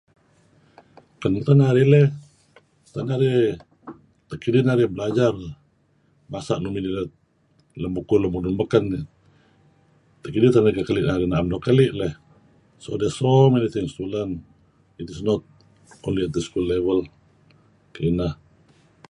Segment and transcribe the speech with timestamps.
[1.19, 2.07] "Kei' narih leh
[2.93, 3.37] tak narih
[4.41, 5.33] kidih narih belajar
[6.31, 6.91] masa' nuk midih
[7.81, 9.05] lem bukuh lun baken eh
[10.33, 12.13] kidih teh narih keli' narih narih am kekeli' lah
[12.83, 14.25] ""so the small matter"" nuk ngi sekolah
[15.15, 15.41] ""is not
[16.07, 16.99] up to school level""
[17.93, 18.33] kineh."